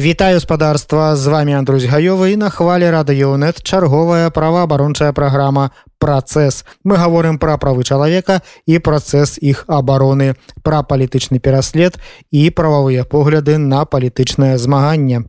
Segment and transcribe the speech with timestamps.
[0.00, 6.64] Вітаю спадарства з вами Андрусь гаёвы і на хвале радыёнет чарговая праваабарончая праграма працэс.
[6.84, 12.00] Мы гаворым пра правы чалавека і працэс іх абароны, пра палітычны пераслед
[12.32, 15.28] і прававыя погляды на палітычнае змаганне.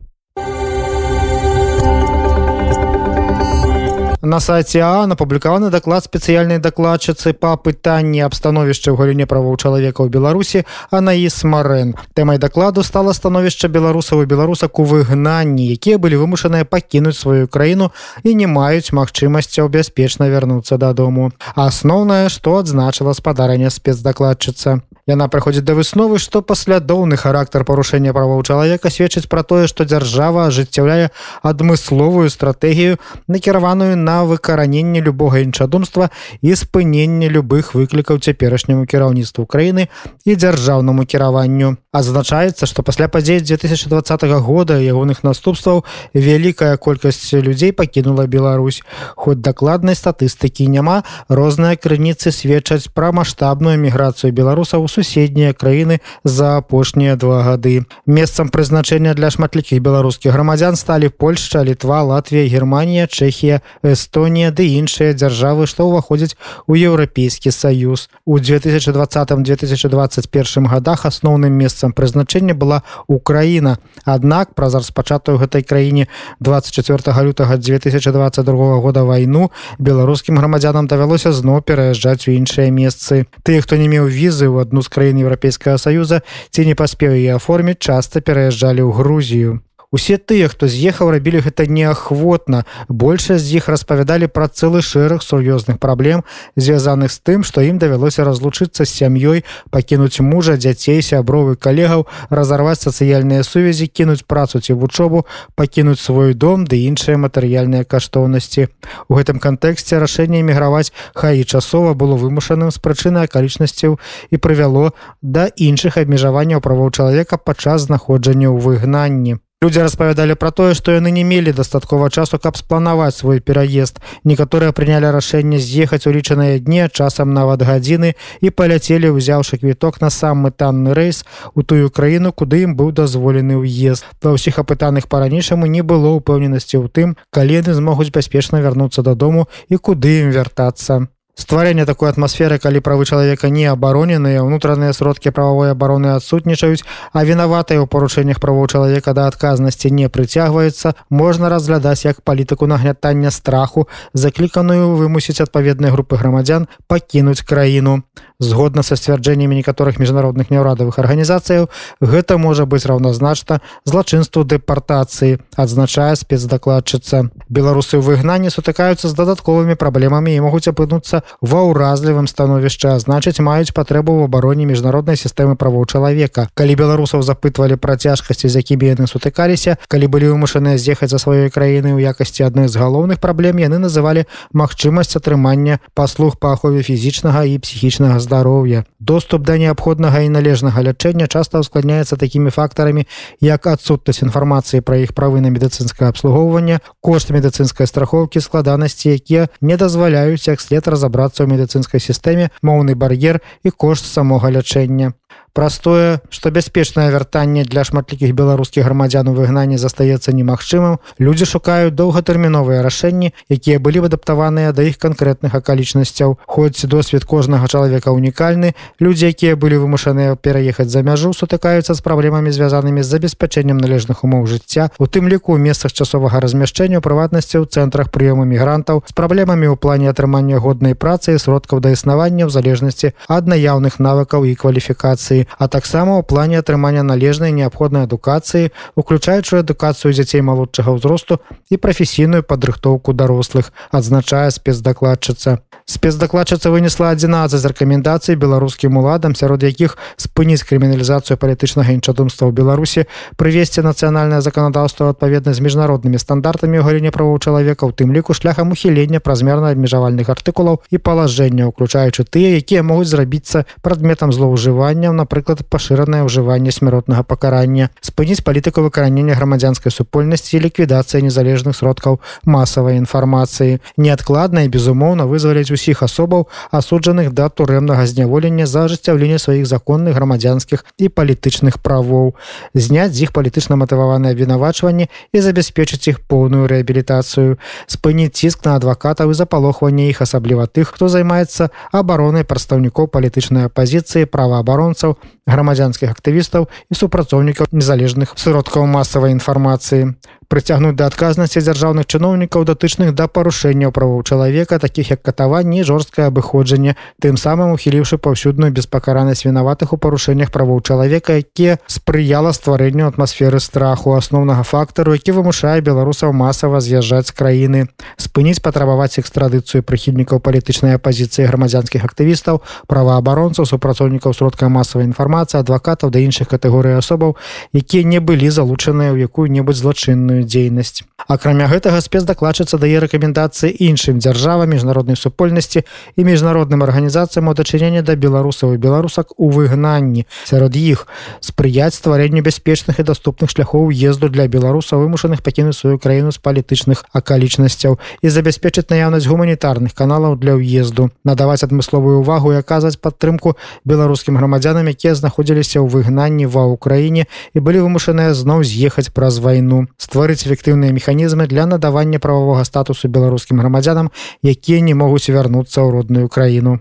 [4.22, 10.06] На сайте а апублікаваны даклад спецыяльнай дакладчыцы па пытанні аб становішча ў галіне правоў чалавека
[10.06, 10.62] ў беларусі
[10.94, 11.98] анаіс марэн.
[12.14, 17.90] Тэмай дакладу стала становішча беларусаў і беларусак у выгнанні якія былі вымушаныя пакінуць сваю краіну
[18.22, 21.34] і не маюць магчымасцяў бяспечна вярнуцца дадому.
[21.58, 28.86] Асноўнае што адзначыла спадарэнне спецдакладчыца Яна прыходзіць да высновы, што паслядоўны характар парушэння правоў чалавека
[28.86, 31.10] сведчыць пра тое, што дзяржава ажыццяўляе
[31.42, 39.90] адмысловую стратэгію, накіраваную на выкараненне любога іншадумства і спыненне любых выклікаў цяперашняму кіраўніцтву краіны
[40.22, 41.82] і дзяржаўнаму кіраванню.
[41.90, 45.82] Адзначаецца, што пасля падзей 2020 года ягоных наступстваў
[46.14, 48.86] вялікая колькасць людзей пакінула Беларусь.
[49.18, 57.16] Хоць дакладнай статыстыкі няма, розныя крыніцы сведчаць пра маштабную міграцыю беларусаў суседнія краіны за апошнія
[57.16, 57.84] два гады.
[58.06, 65.12] Месцам прызначэння для шматлікіх беларускіх грамадзян сталі Польшча, літва, Латвія, Германія, Чэхія, Эстонія ды іншыя
[65.12, 66.36] дзяржавы, што ўваходзяць
[66.70, 68.08] у еўрапейскі саюз.
[68.24, 73.78] У 2020-2021 годах асноўным месцам прызначэння была Украіна.
[74.04, 76.06] Аднак праз распачатую гэтай краіне
[76.38, 83.26] 24 лютага 2022 года вайну беларускім грамадзянам давялося зноў пераязджаць у іншыя месцы.
[83.42, 87.38] Тыя, хто не меў візы ў адну з краін еўрапейскага саюза ці не паспеў яе
[87.38, 89.50] аформіць часта пераязджалі ў грузію
[89.92, 92.64] Усе тыя, хто з'ехаў, рабілі гэта неахвотна.
[92.88, 96.24] Большасць з іх распавядалі пра цэлы шэраг сур'ёзных праблем,
[96.56, 102.80] звязаных з тым, што ім давялося разлучыцца з сям'ёй, пакінуць мужа, дзяцей, сябровы калегаў, разарваць
[102.80, 105.28] сацыяльныя сувязі, кінуць працу ці вучобу,
[105.60, 108.72] пакінуць свой дом ды іншыя матэрыяльныя каштоўнасці.
[109.12, 114.00] У гэтым кантэксце рашэнне эміграваць хай і часова было вымушаным з прычыны акалічнасцяў
[114.32, 119.36] і прывяло да іншых абмежаванняў правоў чалавека падчас знаходжання ў выгнанні.
[119.62, 124.02] Людзі распавядалі пра тое, што яны не мелі дастаткова часу, каб спланаваць свой пераезд.
[124.26, 130.10] Некаторыя прынялі рашэнне з'ехаць у лічаныя дні часам нават гадзіны і паляцелі, узяўшы квіток на
[130.10, 131.22] самы танны рэйс
[131.54, 134.02] у тую краіну, куды ім быў дазволены ўезд.
[134.18, 139.46] Ва ўсіх апытаных па-ранейшаму не было ўпэўненасці ў тым, калі яны змогуць бяспечна вярнуцца дадому
[139.70, 145.72] і куды ім вяртацца стварэнне такой атмасферы калі правы чалавека не абароненыя унутраныя сродкі прававой
[145.72, 152.20] абароны адсутнічаюць а вінаватыя ў парушэннях правоў чалавека да адказнасці не прыцягваецца можна разглядаць як
[152.20, 158.04] палітыку нагнятання страху закліканую вымусіць адпаведныя групы грамадзян пакінуць краіну
[158.42, 161.70] згодна са сцвярджэннямі некаторых міжнародных няўрадавых арганізацыяў
[162.02, 167.30] гэта можа быць раўназначна злачынству дэпартацыі адзначае спецдакладчыца.
[167.48, 173.70] Беларусы ў выгнанні сутыкаюцца з дадатковымі праблемамі і могуць апынуцца ва ўразлівым становішча значыць маюць
[173.70, 176.50] патрэбу ў абароне міжнароднай сістэмы правоў чалавека.
[176.58, 181.48] Калі беларусаў запытвалі пра цяжкасці з якімі яны сутыкаліся калі былі вымушаныя з'ехаць за сваёй
[181.54, 187.46] краіны ў якасці адной з галоўных праблем яны называлі магчымасць атрымання паслуг па ахове фізічнага
[187.46, 188.84] і псіхічнага здоровья здароўя.
[188.98, 193.04] Доступ да неабходнага і належнага лячэння часта ўскладняецца такімі фактарамі,
[193.44, 199.76] як адсутнасць інфармацыі пра іх правы на медыцынскае абслугоўванне, кошт медыцынскай страхоўкі, складанасці, якія не
[199.76, 205.12] дазваляюць як след разабрацца ў медыцынскай сістэме, моўны бар'ер і кошт самога лячэння
[205.52, 212.82] простое что бяспечнае вяртанне для шматлікіх беларускіх грамадзян у выгнанні застаецца немагчымым людзі шукаюць доўгатэрміновыя
[212.82, 216.38] рашэнні якія былі адаптаваныя да іх канкрэтных акалічнасцяў.
[216.46, 222.50] Хоць досвед кожнага чалавека унікальны людзі якія былі вымушаныя пераехаць за мяжу сутыкаюцца з праблемамі
[222.50, 227.68] звязанымі з забеспячэннем належных умоў жыцця у тым ліку у месцах часовага размяшчэння прыватнасці ў
[227.68, 232.50] цэнтрах прыёму мігрантаў з праблемамі ў плане атрымання годнай працы і сродкаў да існавання ў
[232.50, 239.60] залежнасці ад наяўных навыкаў і кваліфікацыі а таксама ў плане атрымання належнай неабходнай адукацыі уключаючую
[239.60, 241.40] адукацыю дзяцей малодшага ўзросту
[241.70, 245.60] і прафесійную падрыхтоўку дарослых адзначае спецдакладчыца.
[245.84, 253.04] Спецдакладчыца вынесла 11 з рэкамендацый беларускім уладам сярод якіх спыніць крыміналізацыю палітычнага іншадумства ў беларусі
[253.34, 258.70] прывесці нацыянальнае заканадаўства адпаведна з міжнароднымі стандартамі ў галіне правоў чалавека у тым ліку шляхам
[258.70, 265.64] ухілення празмерна абмежавальных артыкулаў і палажэння уключаючы тыя якія могуць зрабіцца прадметам злоўжывання на напрыклад
[265.64, 273.80] пашыранае ўжыванне смяротнага пакарання спыніць палітыку выкаранення грамадзянскай супольнасці ліквідацыі незалежных сродкаў масавай інфармацыі.
[273.96, 280.84] Неадкладна і безумоўна вызваліць усіх асобаў асуджаных да турэмнага зняволення за ажыццяўленне сваіх законных грамадзянскіх
[281.00, 282.36] і палітычных правоў
[282.76, 287.56] зняць з іх палітычна матываванае абвінавачванне і забяспечыць іх поўную рэабілітацыю
[287.88, 294.28] спыніць ціск на адвакатаў і запалохванне іх асабліва тых хто займаецца абаронай прадстаўнікоў палітычнай апазіцыі
[294.28, 300.12] праваабаронцаў грамадзянскіх актывістаў і супрацоўнікаў незалежных сродкаў масавай інфармацыі
[300.52, 306.92] прыцягнуць да адказнасці дзяржаўных чыноўнікаў датычных да парушэнняў правоў чалавека такіх як катаванні жорсткае абыходжанне
[307.24, 314.12] тым самым ухіліўшы паўсюдную беспакаранасць вінаватых у парушэннях правоў чалавека якія спрыяла стварэнню атмасферы страху
[314.12, 317.80] асноўнага фактару які вымушае беларусаў масава з'язджаць з краіны
[318.20, 322.60] спыніць патрабаваць экстрадыцыю прыхільнікаў палітычнай апазіцыі грамадзянскіх актывістаў
[322.92, 327.40] праваабаронцаў супрацоўнікаў сродка масавай інфармацыі адвакатаў да іншых катэгорый асобаў
[327.72, 331.02] якія не былі залучаныя ў якую-небудзь злачынную дзейнасць.
[331.28, 335.84] Акрамя гэтага спецдакладчыца дае рэкамендацыі іншым дзяржавам міжнароднай супольнасці
[336.16, 340.26] і міжнародным арганізацыям у дачынення да беларусаў і беларусак у выгнанні.
[340.44, 341.06] Сярод іх
[341.40, 347.04] спрыяць стварэнню бяспечных і даступных шляхоў езду для беларусаў вымушаных пакінуць сваю краіну з палітычных
[347.12, 351.10] акалічнасцяў і забяспечыць наяўнасць гуманітарных каналаў для ўезду.
[351.24, 353.54] Надаваць адмысловую увагу і аказваць падтрымку
[353.84, 359.86] беларускім грамадзянам якія знаходзіліся ў выгнанні ва ўкраіне і былі вымушаныя зноў з'ехаць праз вайну.
[360.00, 364.10] Стварыць стварыць эфектыўныя механізмы для надавання прававога статусу беларускім грамадзянам
[364.42, 366.80] якія не могуць вярнуцца ў родную краіну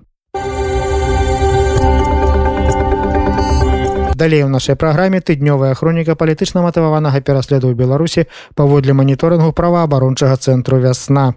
[4.15, 8.25] далей у нашай праграме тыднёвая хроніка палітычна матываванага пераследу ў беларусі
[8.55, 11.35] паводле маніторынгу праваабарончага цэнтру вясна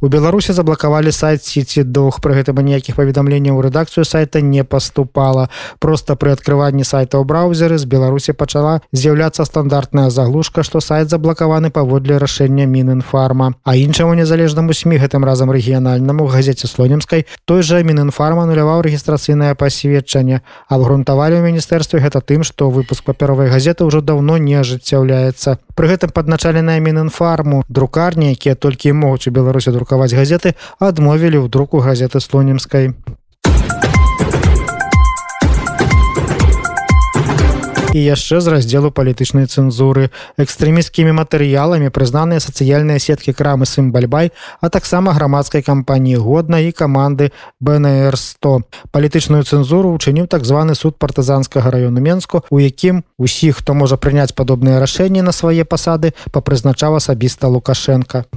[0.00, 5.48] у беларусе заблакавалі сайт сеці дох пры гэтым ніякіх паведамленняў у рэдакцыю сайта не паступала
[5.78, 11.70] просто пры адкрыванні сайта ў браузеры з беларусі пачала з'яўляцца стандартная заглушка што сайт заблакаваны
[11.70, 18.46] паводле рашэння мінінфарма а іншаму незалежнаму сМ гэтым разам рэгіянальнаму газеце слонімскай той жа мінінфарма
[18.46, 20.40] нуляваў рэгістрацыйнае пасведчанне.
[20.68, 25.58] Абгрунтавалі ў міністэрстве гэта тым што выпуск папяровай газеты ўжо даўно не ажыццяўляецца.
[25.74, 31.50] Пры гэтым падначаленая мінінфарму друкарні якія толькі могуць у беларусі друк друкаваць газеты адмовілі ў
[31.50, 32.94] друку газеты слонімскай
[37.90, 40.14] яшчэ з раздзелу палітычнай цэнзуры.
[40.38, 44.30] Экстрэміскімі матэрыяламі прызнаныя сацыяльныя сеткі крамы сын бальбай
[44.62, 51.02] а таксама грамадскай кампаніі годна і каманды бнр 100 палітычную цэнзуру учыніў так званы суд
[51.02, 56.94] партызанскага району менску у якім усіх хто можа прыняць падобныя рашэнні на свае пасады папрызначаў
[57.02, 58.30] асабіста лукашенко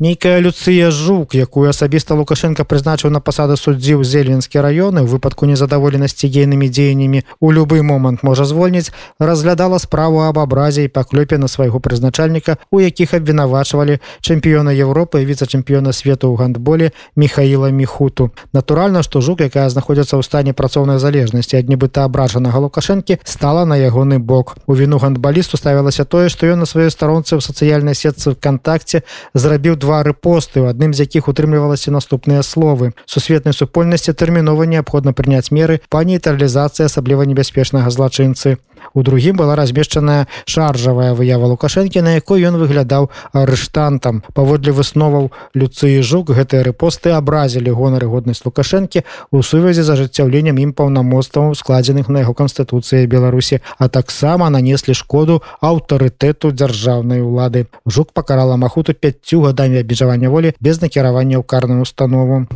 [0.00, 5.44] нейкая люцыя жук якую асабіста лукашенко прызначыў на пасаду суддзі ў зельвенскі раёны у выпадку
[5.44, 11.52] незадаволенасці гейнымі дзеяннямі у любы момант можа звольніць разглядала справу аб абразе і паклёпе на
[11.52, 19.20] свайго прызначальніка у якіх абвінавачвалі чэмпіёна Европы віцэ-чэмпіёна свету ў гандболе михаила мехуту натуральна што
[19.20, 24.56] жук якая знаходзіцца ў стане працоўнай залежнасці ад нібыта абражанага лукашэнкі стала на ягоны бок.
[24.64, 29.04] У віну гандбалісту ставілася тое што ён на сваёй старонцы ў сацыяльнай сетцы вКтакце
[29.36, 35.10] зрабіў два два рэпосты у адным з якіх утрымлівалася наступныя словы сусветнай супольнасці тэрмінова неабходна
[35.10, 38.54] прыняць меры па нейтралізацыі асабліва небяспечнага злачынцы
[38.94, 44.22] у другім была размешчаная шаржавая выява лукашэнкі на якой ён выглядаў арыштантам.
[44.34, 50.72] Паводле высноваў люцыі жук гэтыя рэпосты абразілі гонары годнасць лукашэнкі у сувязі з ажыццяўленнем ім
[50.72, 57.66] паўнамоцтваў складзеных на яго канстытуцыі беларусі а таксама нанеслі шкоду аўтарытэту дзяржаўнай улады.
[57.86, 62.46] Жук пакарала махуту пяццю гадамі абмежавання волі без накіравання ў карную установу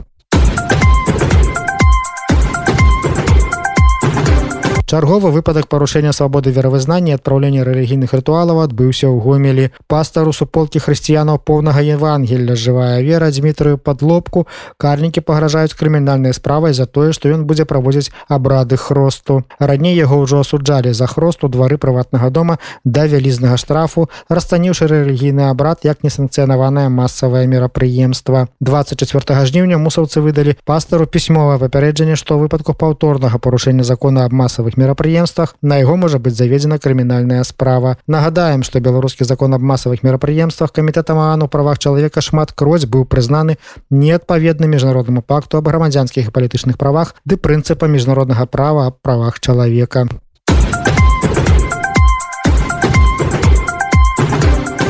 [4.94, 9.64] чарговы выпадак парушэння свабоды веравызнання адпраўлення рэлігійных рытуалаў адбыўся ў гомелі.
[9.90, 14.46] Пастару суполкі хрысціянаў поўнага евангелля жывая вера дмітрыю подлобку
[14.78, 19.42] карнікі пагражаюць крымінальнай справай за тое што ён будзе праводзіць абрады хросту.
[19.58, 25.50] Раней яго ўжо асуджалі за хрост у двары прыватнага дома да вялізнага штрафу расстаніўшы рэлігійны
[25.50, 28.46] абрад як несанкцыянаванае масавае мерапрыемства.
[28.60, 34.76] 24 жніўня мусаўцы выдалі пастару пісьмовае папярэджанне што выпадку паўторнага парушэння закона аб масавых масавых
[34.84, 37.96] мерапрыемствах на яго можа быць заведзена крымінальная справа.
[38.06, 43.56] Нагадаем што беларускі закон аб масавых мерапрыемствах камітэтам ану правах чалавека шмат кроць быў прызнаны
[43.90, 50.06] неадпаведны міжнароднаму пакту аб грамадзянскіх і палітычных правах ды прынцыпа міжнароднага права правах чалавека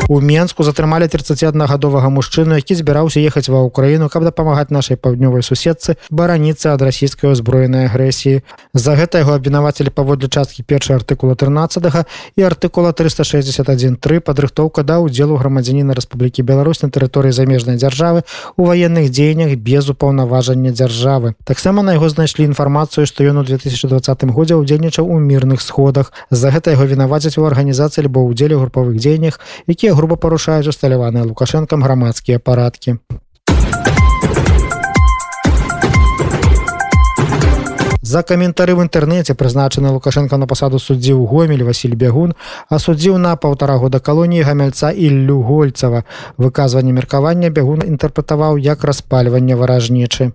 [0.09, 5.97] у менску затрымалі 31гадовага мужчыну які збіраўся ехаць ва ўкраіну каб дапамагаць нашай паўднёвай суседцы
[6.11, 8.45] бараніцы ад расійскай узброенай агрэсіі.
[8.75, 12.05] За гэта яго абвінавацелі паводле часткі першай артыкула 13
[12.37, 19.09] і артыкула 361.3 падрыхтоўка да удзелу грамадзяніна Рэспублікі Беларусь на тэрыторыі замежнай дзяржавы у ваенных
[19.09, 21.35] дзеяннях без упаўнаважання дзяржавы.
[21.45, 26.13] Таксама на яго знайшлі інфармацыю што ён у 2020 годзе удзельнічаў у мірных сходах.
[26.31, 31.83] За гэта яго вінавацяць у арганізацыі альбо ўдзеле групавых дзеяннях якія грубо парушаюць усталяваныя лукашэнкам
[31.83, 32.99] грамадскія парадкі.
[38.05, 42.37] За каментары в інтэрнэце прызначаны лукашенко на пасаду суддзі ў гомель Васіль бягун
[42.69, 46.05] асудзіў на паўтара года калоніі гамяльца іллю гольцава
[46.37, 50.31] выказванне меркавання бягун інтэрпрэтаваў як распальванне варажнічы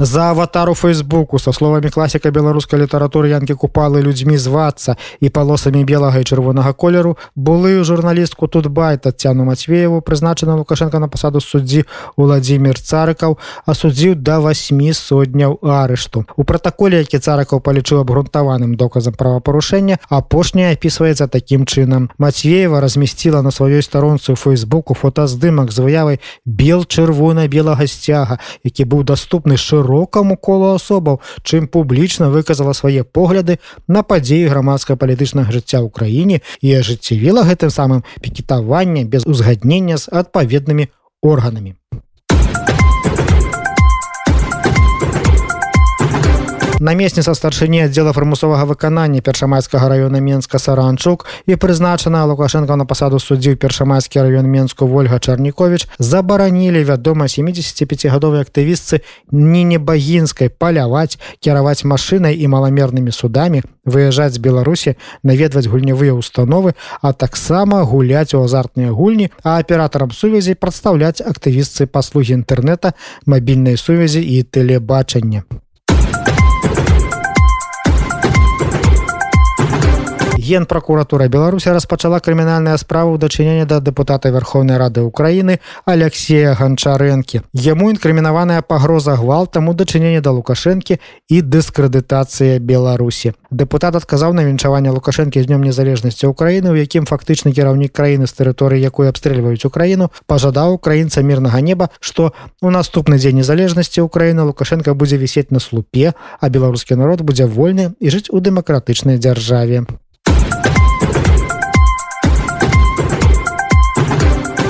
[0.00, 6.22] за аватару фейсбуку со словамі класіка беларускай літаратуры янкі купалы людзьмі звацца і палосамі белага
[6.22, 11.82] і чырвонага колеру былую журналістку тут бай татяну мацвееву прызначана лукашенко на пасаду суддзі
[12.16, 16.26] владимир царыкаў асудзіў да восьмі сотняў арышту.
[16.36, 22.10] У пратаколе які царыкаў палічыў абгрунтаваным доказам правапарушэння апошняе опісваецца такім чынам.
[22.18, 29.58] Мацвеева размясціла на сваёй старонцы фейсбуку фотаздымак з выявай бел чырвона-белага сцяга які быў доступны
[29.58, 36.44] шыру шырокаму колу асобаў, чым публічна выказала свае погляды на падзеі грамадска-палітычнага жыцця ў краіне
[36.60, 40.92] і ажыццявіла гэтым самым пікетаванне без узгаднення з адпаведнымі
[41.24, 41.77] органамі.
[46.80, 53.56] Намесніца старшыні аддзела прымусовага выканання першамайскага района менска саранчук і прызначана лукашенко на пасаду суддзіў
[53.56, 62.46] першамайскі раён менску ольга чарнікович забаранілі вядома 75гадовай актывістцы ніне багінскай паляваць кіраваць машынай і
[62.46, 69.58] маламернымі судамі выязджаць з беларусі наведваць гульнявыя установы а таксама гуляць у азартныя гульні а
[69.58, 72.94] аператарам сувязі прадстаўляць актывістцы паслугі інтэрнэта
[73.26, 75.42] мабільнай сувязі і тэлебачання
[80.48, 87.90] генпракуратура беларуся распачала крымінальная справа ў дачынення да дэпутата верховнай рады украины алексея ганчарэнкі яму
[87.92, 90.96] інкрымінаваная пагроза гвалтам у дачыненне да лукашэнкі
[91.28, 93.34] і дыскрэдытацыя беларусі.
[93.52, 98.32] Дэпутат адказаў на віншаванне лукашэнкі з днём незалежнасці ўкраіны у якім фактычны кіраўнік краіны з
[98.32, 102.32] тэрыторыі якой абстрэльваюць украіну пажадаў украінца мірнага неба што
[102.64, 107.92] у наступны дзень незалежнасці ўкраіны лукашенко будзе вісець на слупе а беларускі народ будзе вольны
[108.00, 109.84] і жыць у дэмакратычнай дзяржаве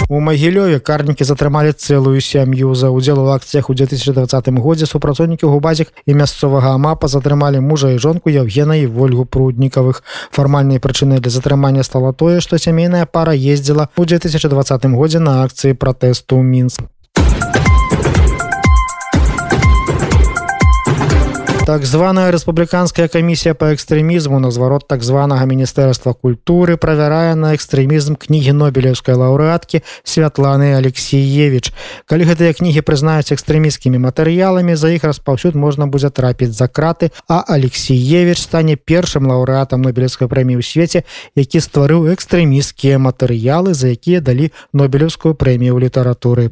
[0.08, 5.92] У магілёве карнікі затрымалі цэлую сям'ю за ўдзел у акцыях у 2020 годзе супрацоўнікі губазік
[6.08, 10.00] і мясцовага амапа затрымалі мужа і жонку Евгена і ольгу пруднікавых.
[10.32, 15.76] Фармальнай прычынай для затрымання стала тое, што сямейная пара ездзіла ў 2020 годзе на акцыі
[15.76, 16.88] пратэсту мінск.
[21.68, 28.16] Так званая рэспубліканская камісія по экстрэмізму на зварот так званага міністэрства культуры правярае на экстрэмізм
[28.16, 31.68] кнігі нобелеўскай лаўрэаткі святланы алексеевич
[32.08, 37.44] калі гэтыя кнігі прызнаюць экстрэміскімі матэрыяламі за іх распаўсюд можна будзе трапіць за краты а
[37.44, 41.04] алексеевич стане першым лаўрэатам нобелевской прэміі ў свеце
[41.36, 46.48] які стварыў экстрэміскія матэрыялы за якія далі нобелевскую прэмію літаратуры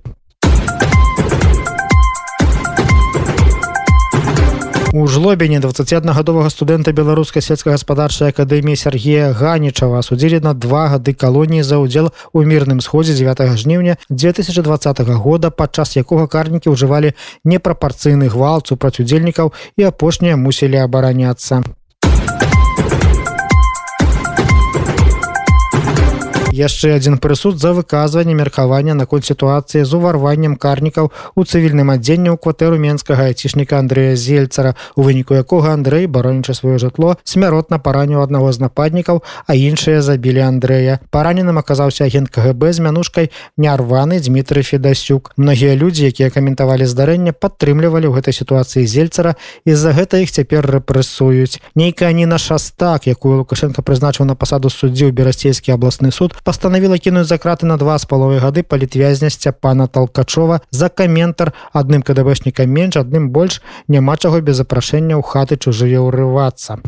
[4.97, 11.77] у жлобіне 21гадовага студэнта беларускай сельскагаспадарчай акадэміі Сергея ганічава судзілі на два гады калоніі за
[11.85, 17.13] ўдзел у мірным сходзе 9 жніўня 2020 года падчас якога карнікі ўжывалі
[17.45, 21.61] непрапарцыйны гвалт супраць удзельнікаў і апошнія мусілі абараняцца
[26.57, 32.41] яшчэ адзін прысуд за выказванне меркавання наконт сітуацыі з уварваннем карнікаў у цывільным адзенні ў
[32.41, 38.53] кватэру менскага айцішніка Андрэя зельцара у выніку якога Андрэй бароніча сваё жытло смяротна параніў аднаго
[38.57, 41.01] з нападнікаў а іншыя забілі Андрэя.
[41.11, 45.33] Параненым аказаўся агент КГБ з мянушкай нярваны Дмітрый федасюк.
[45.37, 49.37] Многія людзі якія каментавалі здарэнне падтрымлівалі ў гэтай сітуацыі зельцара
[49.69, 51.61] і-за гэта іх цяпер рэпрэсуюць.
[51.75, 56.99] Нейкая не на шастак якую лукашенко прызначыў на пасаду суддзі ў берасцейскі абласны суд пастанавіла
[57.03, 61.53] кінуць за краты на два з паловай гады палітвязнясця пана толкачова за каментар.
[61.75, 63.59] Адным кДбэшнікам менш адным больш.
[63.89, 66.79] Няма чаго без запрашэння ў хаты чужыя ўрывацца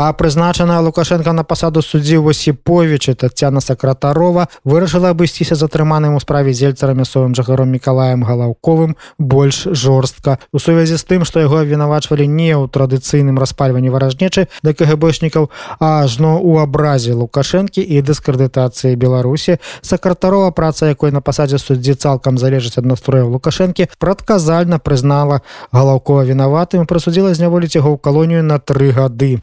[0.00, 6.94] а прызначаная лукашенко на пасаду суддзі осіповича татяна сакратарова вырашыла абысціся затрыманым у справе зельцара
[6.96, 10.38] мясцовым жыхаром мікалаем галаўковым больш жорстка.
[10.52, 15.50] У сувязі з тым што яго абвінавачвалі не ў традыцыйным распальванні варажнечы да кгбшнікаў
[15.84, 22.80] ажно у абразе лукашэнкі і дыскрэдытацыі беларусі сакратарова праца якой на пасадзе суддзі цалкам залежыць
[22.80, 25.44] ад настрояў лукашэнкі прадказальна прызнала
[25.76, 29.36] галаўкова вінаватым прысудзіла зняволіць яго ў калонію на тры гады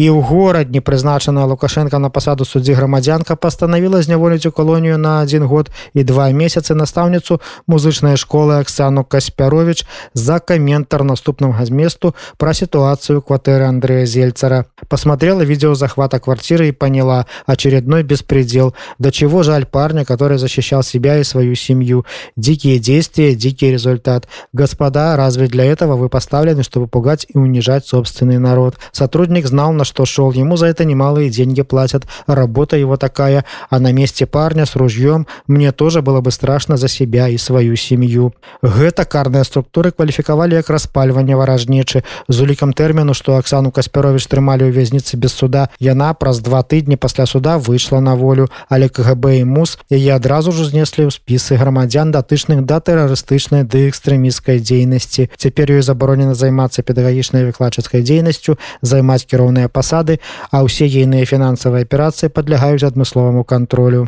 [0.00, 5.20] і ў горад не прызначана лукашенко на пасаду суддзі грамадзянка пастанавіла зняволіць у калонію на
[5.20, 12.52] один год і два месяцы настаўніцу музычнай школы Аксану каспярович за каментар наступнага зместу пра
[12.52, 19.64] сітуацыю кватэры Андрея зельцара посмотрела видео захвата квартиры и поняла очередной беспредел до чего жаль
[19.64, 22.04] парня который защищал себя и свою семью
[22.36, 28.38] дикие действия дикий результат господа разве для этого вы поставлены чтобы пугать и унижать собственный
[28.38, 32.05] народ сотрудник знал на что шел ему за это немалые деньги платят.
[32.27, 36.87] Работа его такая а на месте парня с ружьем мне тоже было бы страшно за
[36.87, 38.33] себя и свою семью.
[38.61, 42.03] Гэта карныя структуры кваліфікавалі як распальванне варажнечы.
[42.27, 46.95] З улікам тэрміну что Аксану каспярович трымалі ў вязніцы без суда яна праз два тыдні
[46.95, 51.59] пасля суда выйшла на волю але кгб і мус яе адразу ж узнеслі ў спісы
[51.59, 55.27] грамадзян датычных да тэрарыстычнай ды экстрэміскай дзейнасці.
[55.35, 60.19] Цяпер ёй забаронена займацца педагагічнай выкладчыцкай дзейнасцю займаць кіроўныя пасады,
[60.51, 64.07] а ўсе ейныя фінансавыя аперацыі падлягаюць адмысловаму кантролю.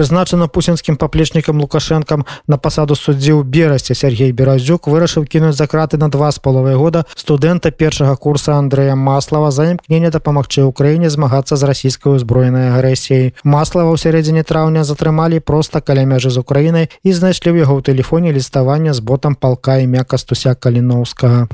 [0.00, 3.92] Прызначана пусінскім паплечнікам лукашэнкам на пасаду суддзі ў берасці.
[3.92, 8.96] Сергей беразюк вырашыў кінуць за краты на два з паловай года студэнта першага курса Андрэя
[8.96, 9.52] маслава.
[9.52, 13.36] За імкнення дапамагчы ўкраіне змагацца з расійскай узброенай агрэсіяй.
[13.44, 17.92] Маслава ў сярэдзіне траўня затрымалі проста каля мяжы з украінай і знайшлі ў яго ў
[17.92, 21.52] тэлефоне ліставання з ботам палка імя кастуся каліноўскага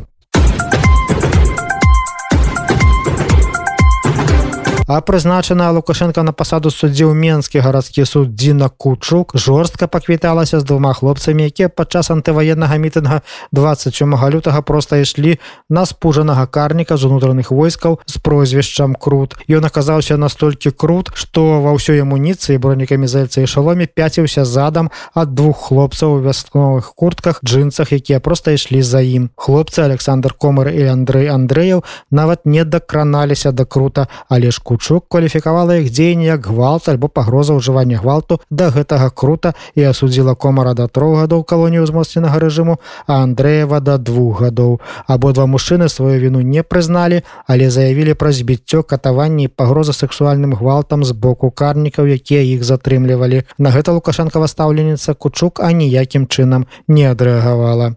[4.87, 10.65] а прызначаная лукашенко на пасаду суддзі ў менскі гарадскі суд дзіна кучук жорстка паквіталася з
[10.65, 13.21] двума хлопцамі якія падчас антываеннага мітынга
[13.53, 15.39] 27 лютага проста ішлі
[15.69, 19.35] на спужанага карніка з унутраных войскаў з прозвішчам крут.
[19.51, 25.35] Ён аказаўся настолькі крут што ва ўсёй амуніцыі бронікамі зальцы і шаломе пяціўся задам ад
[25.35, 29.31] двух хлопцаў у вясковых куртках джинсах якія проста ішлі за ім.
[29.35, 35.09] Хлопцы александр комар і Андрей Андреяў нават не дакраналіся да крута але ж ку Кучук
[35.09, 40.75] кваліфікавала іх дзеянне як гвалт альбо пагроза ўжывання гвалту да гэтага крута і асудзіла комара
[40.77, 42.77] да трох гадоў калонію ўзмоцненага рэжыму,
[43.09, 44.77] а Андрэева да двух гадоў.
[45.09, 51.09] Абодва мужчыны сваю віну не прызналі, але заявілі пра збіццё катаванні і пагроза сексуальным гвалтам
[51.09, 53.49] з боку карнікаў, якія іх затрымлівалі.
[53.57, 57.97] На гэта лукашанкава стаўленіца Кучук аніякім чынам не адрэагавала.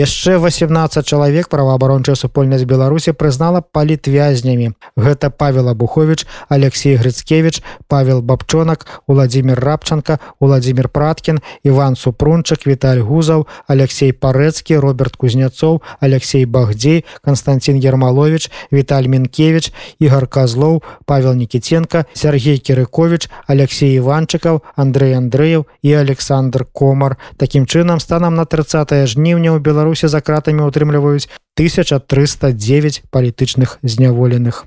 [0.00, 4.72] Яшчэ 18 чалавек праваабарончая супольнасць беларусі прызнала палітвязнямі.
[4.96, 13.46] Гэта павел абухович алексей грыцкевич павел бабчонак владимир рабчанка владимир праткин иван супрунчак віталь гузаў
[13.68, 22.58] алексей парэцкі роберт кузнецов алексей багдзей константин ермалович віталь мінкевич игорь козлоў павел никитенко сергей
[22.58, 27.18] кирыкович алексей иванчыкаў андрей андреев і александр комар.
[27.36, 31.26] Таким чынам станам на 30 жніўня ў беларус беларусі за кратамі утрымліваюць
[31.58, 34.64] 1309 палітычных зняволеных.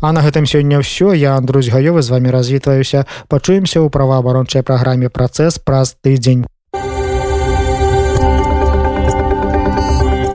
[0.00, 1.12] А на гэтым сёння ўсё.
[1.12, 3.04] Я Андрусь гаёвы з вами развітваюся.
[3.28, 6.48] Пачуемся ў праваабарончай праграме працэс праз тыдзень